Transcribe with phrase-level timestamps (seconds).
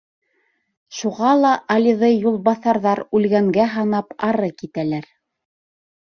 [0.99, 5.05] Шуға ла Алиҙы юлбаҫарҙар үлгәнгә һанап ары китәләр.